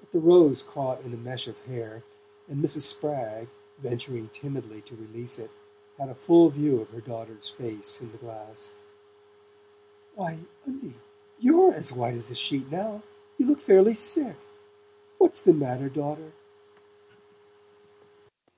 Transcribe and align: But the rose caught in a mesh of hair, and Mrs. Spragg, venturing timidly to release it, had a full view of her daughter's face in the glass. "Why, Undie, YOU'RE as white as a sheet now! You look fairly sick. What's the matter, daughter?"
But 0.00 0.10
the 0.10 0.20
rose 0.20 0.62
caught 0.62 1.00
in 1.00 1.14
a 1.14 1.16
mesh 1.16 1.48
of 1.48 1.56
hair, 1.60 2.04
and 2.46 2.62
Mrs. 2.62 2.82
Spragg, 2.82 3.48
venturing 3.78 4.28
timidly 4.28 4.82
to 4.82 4.94
release 4.94 5.38
it, 5.38 5.50
had 5.96 6.10
a 6.10 6.14
full 6.14 6.50
view 6.50 6.78
of 6.82 6.90
her 6.90 7.00
daughter's 7.00 7.48
face 7.48 8.02
in 8.02 8.12
the 8.12 8.18
glass. 8.18 8.70
"Why, 10.14 10.40
Undie, 10.66 10.96
YOU'RE 11.38 11.72
as 11.72 11.90
white 11.90 12.12
as 12.16 12.30
a 12.30 12.34
sheet 12.34 12.70
now! 12.70 13.02
You 13.38 13.46
look 13.46 13.60
fairly 13.60 13.94
sick. 13.94 14.36
What's 15.16 15.40
the 15.40 15.54
matter, 15.54 15.88
daughter?" 15.88 16.32